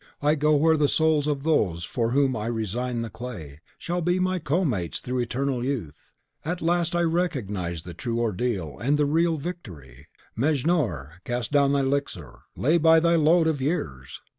I 0.19 0.33
go 0.33 0.55
where 0.55 0.77
the 0.77 0.87
souls 0.87 1.27
of 1.27 1.43
those 1.43 1.83
for 1.83 2.09
whom 2.09 2.35
I 2.35 2.47
resign 2.47 3.03
the 3.03 3.11
clay 3.11 3.61
shall 3.77 4.01
be 4.01 4.17
my 4.19 4.39
co 4.39 4.65
mates 4.65 4.99
through 4.99 5.19
eternal 5.19 5.63
youth. 5.63 6.11
At 6.43 6.59
last 6.63 6.95
I 6.95 7.01
recognise 7.03 7.83
the 7.83 7.93
true 7.93 8.19
ordeal 8.19 8.79
and 8.79 8.97
the 8.97 9.05
real 9.05 9.37
victory. 9.37 10.07
Mejnour, 10.35 11.21
cast 11.23 11.51
down 11.51 11.73
thy 11.73 11.81
elixir; 11.81 12.39
lay 12.55 12.79
by 12.79 12.99
thy 12.99 13.15
load 13.15 13.45
of 13.45 13.61
years! 13.61 14.19